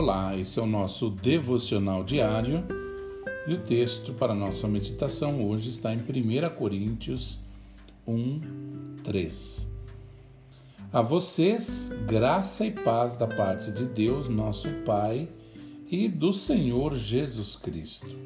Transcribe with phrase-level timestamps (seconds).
[0.00, 2.64] Olá, esse é o nosso devocional diário
[3.48, 7.40] e o texto para nossa meditação hoje está em 1 Coríntios
[8.06, 9.68] 1, 3.
[10.92, 15.28] A vocês, graça e paz da parte de Deus, nosso Pai,
[15.90, 18.16] e do Senhor Jesus Cristo.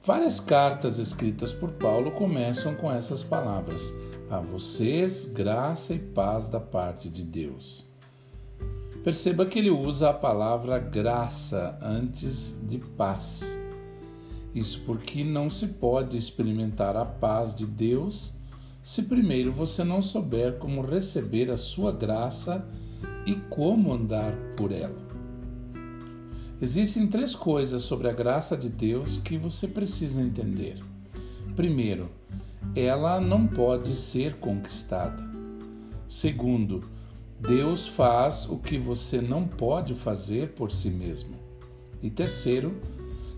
[0.00, 3.92] Várias cartas escritas por Paulo começam com essas palavras:
[4.30, 7.90] A vocês, graça e paz da parte de Deus.
[9.02, 13.58] Perceba que ele usa a palavra graça antes de paz.
[14.54, 18.34] Isso porque não se pode experimentar a paz de Deus
[18.82, 22.68] se primeiro você não souber como receber a sua graça
[23.24, 25.00] e como andar por ela.
[26.60, 30.80] Existem três coisas sobre a graça de Deus que você precisa entender.
[31.56, 32.08] Primeiro,
[32.74, 35.22] ela não pode ser conquistada.
[36.08, 36.84] Segundo,
[37.42, 41.34] Deus faz o que você não pode fazer por si mesmo.
[42.00, 42.72] E terceiro,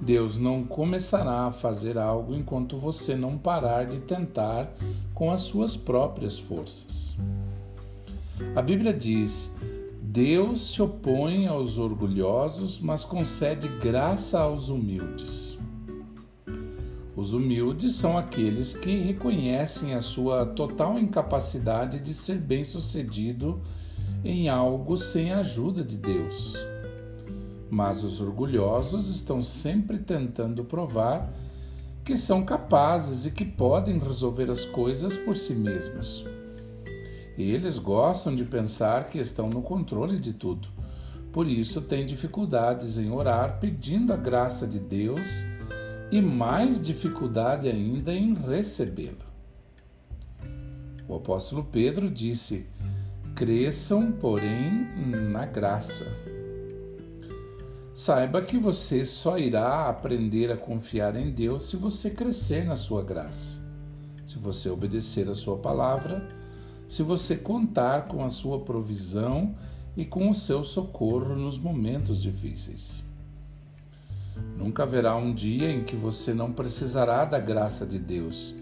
[0.00, 4.72] Deus não começará a fazer algo enquanto você não parar de tentar
[5.12, 7.16] com as suas próprias forças.
[8.54, 9.52] A Bíblia diz:
[10.00, 15.58] Deus se opõe aos orgulhosos, mas concede graça aos humildes.
[17.16, 23.60] Os humildes são aqueles que reconhecem a sua total incapacidade de ser bem-sucedido
[24.24, 26.56] em algo sem a ajuda de Deus.
[27.70, 31.32] Mas os orgulhosos estão sempre tentando provar
[32.04, 36.24] que são capazes e que podem resolver as coisas por si mesmos.
[37.36, 40.68] Eles gostam de pensar que estão no controle de tudo.
[41.32, 45.44] Por isso têm dificuldades em orar pedindo a graça de Deus
[46.10, 49.28] e mais dificuldade ainda em recebê-la.
[51.06, 52.66] O apóstolo Pedro disse:
[53.38, 54.88] cresçam, porém,
[55.30, 56.12] na graça.
[57.94, 63.00] Saiba que você só irá aprender a confiar em Deus se você crescer na sua
[63.00, 63.60] graça,
[64.26, 66.26] se você obedecer a sua palavra,
[66.88, 69.54] se você contar com a sua provisão
[69.96, 73.04] e com o seu socorro nos momentos difíceis.
[74.56, 78.56] Nunca haverá um dia em que você não precisará da graça de Deus,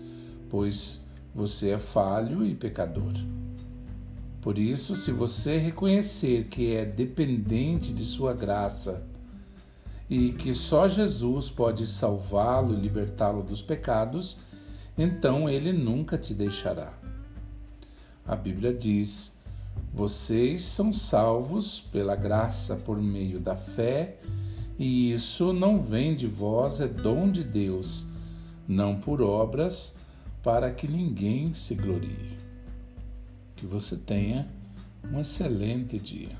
[0.50, 1.00] pois
[1.34, 3.14] você é falho e pecador.
[4.46, 9.02] Por isso, se você reconhecer que é dependente de sua graça
[10.08, 14.38] e que só Jesus pode salvá-lo e libertá-lo dos pecados,
[14.96, 16.92] então ele nunca te deixará.
[18.24, 19.32] A Bíblia diz:
[19.92, 24.16] vocês são salvos pela graça por meio da fé,
[24.78, 28.04] e isso não vem de vós, é dom de Deus,
[28.68, 29.96] não por obras,
[30.40, 32.46] para que ninguém se glorie.
[33.56, 34.46] Que você tenha
[35.10, 36.36] um excelente dia.